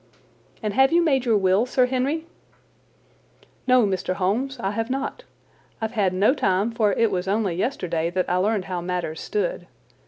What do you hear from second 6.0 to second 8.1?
no time, for it was only yesterday